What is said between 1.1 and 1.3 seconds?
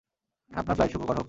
হোক।